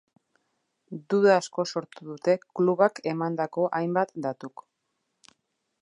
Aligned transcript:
Duda 1.13 1.35
asko 1.41 1.65
sortu 1.73 2.07
dute 2.07 2.35
klubak 2.61 3.03
emandako 3.13 3.67
hainbat 3.81 4.19
datuk. 4.27 4.67